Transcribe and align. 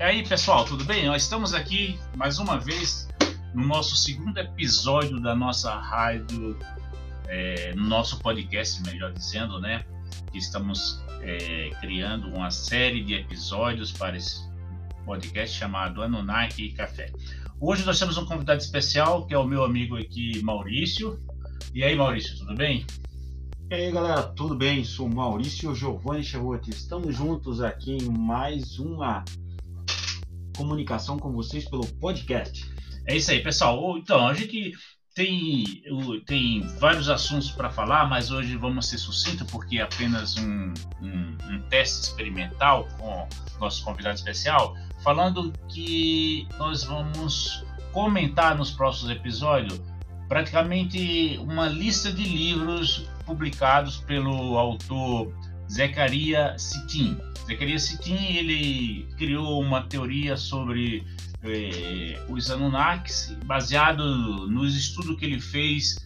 E 0.00 0.02
aí, 0.02 0.26
pessoal, 0.26 0.64
tudo 0.64 0.82
bem? 0.82 1.04
Nós 1.04 1.24
estamos 1.24 1.52
aqui 1.52 2.00
mais 2.16 2.38
uma 2.38 2.58
vez 2.58 3.06
no 3.52 3.66
nosso 3.66 3.94
segundo 3.94 4.38
episódio 4.38 5.20
da 5.20 5.34
nossa 5.34 5.74
rádio, 5.74 6.58
é, 7.28 7.74
no 7.74 7.86
nosso 7.86 8.18
podcast, 8.20 8.82
melhor 8.82 9.12
dizendo, 9.12 9.60
né? 9.60 9.84
Que 10.32 10.38
estamos 10.38 11.04
é, 11.20 11.68
criando 11.82 12.28
uma 12.28 12.50
série 12.50 13.04
de 13.04 13.12
episódios 13.12 13.92
para 13.92 14.16
esse 14.16 14.40
podcast 15.04 15.54
chamado 15.54 16.02
Anunnaki 16.02 16.68
e 16.68 16.72
Café. 16.72 17.12
Hoje 17.60 17.84
nós 17.84 17.98
temos 17.98 18.16
um 18.16 18.24
convidado 18.24 18.62
especial, 18.62 19.26
que 19.26 19.34
é 19.34 19.38
o 19.38 19.44
meu 19.44 19.62
amigo 19.62 19.98
aqui, 19.98 20.42
Maurício. 20.42 21.20
E 21.74 21.84
aí, 21.84 21.94
Maurício, 21.94 22.38
tudo 22.38 22.54
bem? 22.54 22.86
E 23.68 23.74
aí, 23.74 23.92
galera, 23.92 24.22
tudo 24.22 24.54
bem? 24.54 24.82
Sou 24.82 25.10
Maurício 25.10 25.74
Giovanni 25.74 26.24
Chavotti. 26.24 26.70
Estamos 26.70 27.14
juntos 27.14 27.60
aqui 27.60 27.98
em 27.98 28.08
mais 28.08 28.78
uma 28.78 29.22
comunicação 30.60 31.18
com 31.18 31.32
vocês 31.32 31.64
pelo 31.68 31.86
podcast. 31.86 32.70
É 33.06 33.16
isso 33.16 33.30
aí, 33.30 33.42
pessoal. 33.42 33.96
Então, 33.96 34.28
a 34.28 34.34
gente 34.34 34.74
tem, 35.14 35.82
tem 36.26 36.60
vários 36.78 37.08
assuntos 37.08 37.50
para 37.50 37.70
falar, 37.70 38.08
mas 38.08 38.30
hoje 38.30 38.56
vamos 38.56 38.86
ser 38.86 38.98
sucinto 38.98 39.44
porque 39.46 39.78
é 39.78 39.82
apenas 39.82 40.36
um, 40.36 40.74
um, 41.00 41.36
um 41.50 41.62
teste 41.70 42.08
experimental 42.08 42.86
com 42.98 43.26
nosso 43.58 43.82
convidado 43.84 44.16
especial, 44.16 44.76
falando 45.02 45.50
que 45.68 46.46
nós 46.58 46.84
vamos 46.84 47.64
comentar 47.92 48.56
nos 48.56 48.70
próximos 48.70 49.10
episódios 49.10 49.80
praticamente 50.28 51.38
uma 51.42 51.66
lista 51.66 52.12
de 52.12 52.22
livros 52.22 53.08
publicados 53.26 53.96
pelo 53.96 54.56
autor 54.56 55.34
Zecaria 55.70 56.58
Sitin. 56.58 57.16
Zecaria 57.46 57.78
Sitin 57.78 58.16
ele 58.16 59.06
criou 59.16 59.60
uma 59.60 59.82
teoria 59.82 60.36
sobre 60.36 61.04
eh, 61.42 62.20
os 62.28 62.50
Anunnakis 62.50 63.36
baseado 63.44 64.46
nos 64.48 64.76
estudos 64.76 65.18
que 65.18 65.24
ele 65.24 65.40
fez 65.40 66.04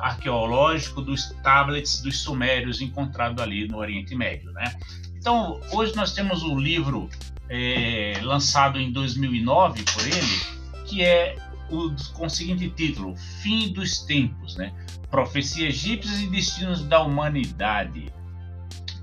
arqueológico 0.00 1.00
dos 1.00 1.30
tablets 1.42 2.00
dos 2.00 2.18
sumérios 2.18 2.80
encontrados 2.80 3.42
ali 3.42 3.66
no 3.66 3.78
Oriente 3.78 4.14
Médio, 4.14 4.50
né? 4.52 4.76
Então 5.16 5.60
hoje 5.72 5.94
nós 5.96 6.12
temos 6.12 6.42
um 6.42 6.58
livro 6.58 7.08
eh, 7.48 8.18
lançado 8.22 8.78
em 8.78 8.92
2009 8.92 9.82
por 9.82 10.06
ele 10.06 10.56
que 10.86 11.02
é 11.02 11.36
o, 11.70 11.90
com 12.14 12.26
o 12.26 12.30
seguinte 12.30 12.68
título: 12.70 13.14
Fim 13.42 13.72
dos 13.72 14.00
Tempos, 14.00 14.56
né? 14.56 14.72
Profecia 15.10 15.68
egípcias 15.68 16.20
e 16.20 16.28
destinos 16.28 16.82
da 16.84 17.02
humanidade. 17.02 18.12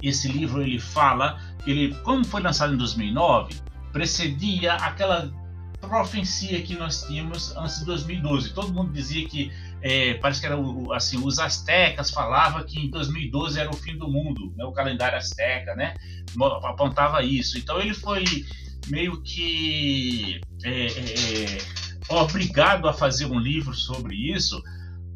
Esse 0.03 0.27
livro 0.27 0.61
ele 0.61 0.79
fala 0.79 1.39
que 1.63 1.71
ele, 1.71 1.95
como 2.03 2.25
foi 2.25 2.41
lançado 2.41 2.73
em 2.73 2.77
2009, 2.77 3.55
precedia 3.91 4.73
aquela 4.73 5.31
profecia 5.79 6.61
que 6.61 6.75
nós 6.75 7.03
tínhamos 7.03 7.55
antes 7.55 7.79
de 7.79 7.85
2012. 7.85 8.53
Todo 8.53 8.73
mundo 8.73 8.91
dizia 8.91 9.27
que 9.27 9.51
é, 9.81 10.13
parece 10.15 10.39
que 10.39 10.45
era 10.45 10.57
o, 10.57 10.93
assim, 10.93 11.17
os 11.23 11.39
astecas 11.39 12.09
falavam 12.09 12.63
que 12.63 12.79
em 12.79 12.89
2012 12.89 13.59
era 13.59 13.69
o 13.69 13.75
fim 13.75 13.97
do 13.97 14.07
mundo, 14.09 14.53
né? 14.55 14.63
o 14.63 14.71
calendário 14.71 15.17
asteca, 15.17 15.75
né? 15.75 15.93
Apontava 16.63 17.21
isso. 17.21 17.57
Então 17.57 17.79
ele 17.79 17.93
foi 17.93 18.23
meio 18.87 19.21
que 19.21 20.41
é, 20.63 20.85
é, 20.87 21.57
é 22.09 22.13
obrigado 22.13 22.87
a 22.87 22.93
fazer 22.93 23.25
um 23.25 23.39
livro 23.39 23.73
sobre 23.73 24.15
isso, 24.15 24.61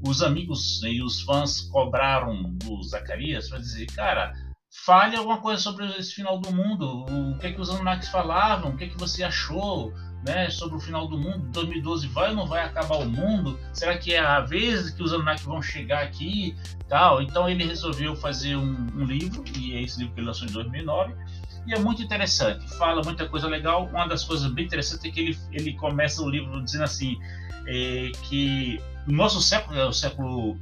os 0.06 0.22
amigos 0.22 0.82
e 0.84 1.02
os 1.02 1.22
fãs 1.22 1.62
cobraram 1.62 2.54
do 2.56 2.84
Zacarias 2.84 3.50
para 3.50 3.60
dizer, 3.60 3.88
cara, 3.88 4.34
fale 4.72 5.16
alguma 5.16 5.40
coisa 5.40 5.62
sobre 5.62 5.86
esse 5.98 6.14
final 6.14 6.40
do 6.40 6.54
mundo, 6.54 7.06
o 7.06 7.38
que 7.38 7.48
é 7.48 7.52
que 7.54 7.62
os 7.62 7.70
Anunnakis 7.70 8.10
falavam, 8.10 8.72
o 8.72 8.78
que 8.78 8.86
é 8.86 8.88
que 8.88 8.98
você 8.98 9.24
achou, 9.24 9.94
né, 10.26 10.50
sobre 10.50 10.78
o 10.78 10.80
final 10.80 11.08
do 11.08 11.18
mundo, 11.18 11.50
2012 11.52 12.08
vai 12.08 12.30
ou 12.30 12.36
não 12.36 12.48
vai 12.48 12.64
acabar 12.64 12.98
o 12.98 13.10
mundo? 13.10 13.60
Será 13.74 13.98
que 13.98 14.14
é 14.14 14.20
a 14.20 14.42
vez 14.42 14.90
que 14.90 15.02
os 15.02 15.14
Anunnaki 15.14 15.44
vão 15.44 15.62
chegar 15.62 16.04
aqui, 16.04 16.56
tal? 16.88 17.22
Então 17.22 17.50
ele 17.50 17.66
resolveu 17.66 18.16
fazer 18.16 18.56
um, 18.56 18.88
um 18.96 19.06
livro 19.06 19.44
e 19.58 19.74
é 19.76 19.82
esse 19.82 20.00
livro 20.00 20.14
que 20.14 20.20
ele 20.20 20.28
lançou 20.28 20.48
em 20.48 20.52
2009 20.52 21.16
e 21.68 21.74
é 21.74 21.80
muito 21.80 22.02
interessante, 22.02 22.66
fala 22.78 23.02
muita 23.04 23.28
coisa 23.28 23.46
legal. 23.46 23.88
Uma 23.88 24.08
das 24.08 24.24
coisas 24.24 24.50
bem 24.52 24.66
interessantes 24.66 25.04
é 25.04 25.10
que 25.10 25.20
ele, 25.20 25.38
ele 25.52 25.74
começa 25.74 26.22
o 26.22 26.30
livro 26.30 26.64
dizendo 26.64 26.86
assim: 26.86 27.18
é, 27.68 28.10
que 28.24 28.82
o 29.06 29.12
nosso 29.12 29.42
século 29.42 29.78
é 29.78 29.86
o 29.86 29.92
século 29.92 30.58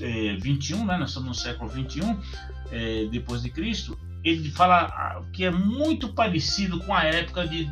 é, 0.00 0.36
21, 0.36 0.84
né? 0.84 0.98
nós 0.98 1.10
estamos 1.10 1.28
no 1.28 1.34
século 1.34 1.70
21 1.70 2.20
é, 2.70 3.06
depois 3.10 3.42
de 3.42 3.50
Cristo. 3.50 3.98
Ele 4.22 4.50
fala 4.50 5.22
que 5.32 5.44
é 5.44 5.50
muito 5.50 6.12
parecido 6.12 6.80
com 6.80 6.94
a 6.94 7.04
época 7.04 7.46
de 7.46 7.70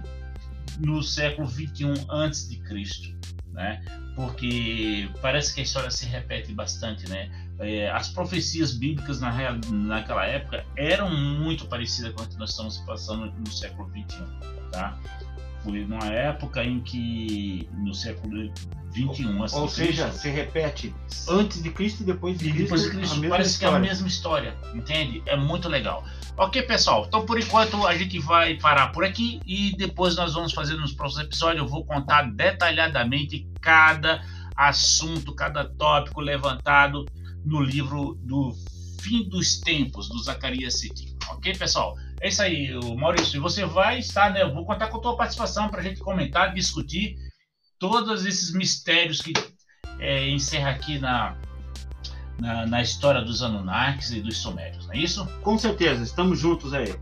no 0.79 1.03
século 1.03 1.47
21 1.47 1.95
antes 2.11 2.49
de 2.49 2.57
Cristo, 2.57 3.15
né? 3.53 3.83
Porque 4.15 5.09
parece 5.21 5.55
que 5.55 5.61
a 5.61 5.65
história 5.65 5.91
se 5.91 6.05
repete 6.07 6.53
bastante, 6.53 7.09
né? 7.09 7.31
é, 7.63 7.91
as 7.91 8.09
profecias 8.09 8.73
bíblicas 8.73 9.21
na 9.21 9.33
naquela 9.71 10.27
época 10.27 10.65
eram 10.77 11.09
muito 11.11 11.67
parecidas 11.67 12.13
com 12.13 12.23
o 12.23 12.27
que 12.27 12.37
nós 12.37 12.51
estamos 12.51 12.79
passando 12.79 13.33
no 13.33 13.53
século 13.53 13.89
21, 13.89 14.27
tá? 14.71 14.99
Foi 15.63 15.85
numa 15.85 16.07
época 16.07 16.65
em 16.65 16.81
que 16.81 17.69
no 17.73 17.95
século 17.95 18.53
21, 18.93 19.45
assim, 19.45 19.57
ou 19.57 19.69
seja, 19.69 20.05
Cristo, 20.05 20.21
se 20.21 20.31
repete 20.31 20.95
antes 21.29 21.63
de 21.63 21.71
Cristo 21.71 22.03
e 22.03 22.07
depois 22.07 22.39
de 22.39 22.51
Cristo, 22.51 22.63
depois 22.63 22.83
de 22.83 22.91
Cristo 22.91 23.29
parece 23.29 23.51
história. 23.51 23.59
que 23.59 23.65
é 23.65 23.77
a 23.77 23.91
mesma 23.91 24.09
história, 24.09 24.57
entende? 24.75 25.23
É 25.27 25.37
muito 25.37 25.69
legal. 25.69 26.05
Ok, 26.37 26.63
pessoal. 26.63 27.05
Então, 27.07 27.25
por 27.25 27.39
enquanto, 27.39 27.87
a 27.87 27.97
gente 27.97 28.19
vai 28.19 28.57
parar 28.57 28.89
por 28.89 29.05
aqui 29.05 29.41
e 29.47 29.75
depois 29.77 30.17
nós 30.17 30.35
vamos 30.35 30.53
fazer 30.53 30.75
nos 30.77 30.93
próximos 30.93 31.27
episódios. 31.27 31.63
Eu 31.63 31.69
vou 31.69 31.85
contar 31.85 32.23
detalhadamente 32.33 33.47
cada 33.61 34.23
assunto, 34.57 35.35
cada 35.35 35.65
tópico 35.65 36.21
levantado 36.21 37.07
no 37.45 37.61
livro 37.61 38.19
do 38.23 38.53
Fim 39.01 39.29
dos 39.29 39.61
Tempos, 39.61 40.09
do 40.09 40.19
Zacarias 40.23 40.79
City. 40.79 41.15
Ok, 41.31 41.55
pessoal? 41.57 41.97
É 42.23 42.29
isso 42.29 42.41
aí, 42.41 42.71
Maurício. 42.97 43.43
Você 43.43 43.65
vai 43.65 43.99
estar, 43.99 44.33
né? 44.33 44.43
Eu 44.43 44.55
vou 44.55 44.65
contar 44.65 44.87
com 44.87 44.99
a 44.99 45.01
tua 45.01 45.17
participação 45.17 45.69
para 45.69 45.81
a 45.81 45.83
gente 45.83 46.01
comentar, 46.01 46.55
discutir 46.55 47.17
todos 47.81 48.25
esses 48.25 48.55
mistérios 48.55 49.21
que 49.21 49.33
é, 49.99 50.29
encerra 50.29 50.71
aqui 50.71 51.01
na, 51.01 51.37
na, 52.39 52.65
na, 52.65 52.81
história 52.81 53.23
dos 53.23 53.43
Anunnakis 53.43 54.13
e 54.13 54.21
dos 54.21 54.39
Sumérios, 54.39 54.87
não 54.87 54.95
é 54.95 54.99
isso? 54.99 55.27
Com 55.43 55.59
certeza, 55.59 56.01
estamos 56.05 56.39
juntos 56.39 56.73
aí. 56.73 56.95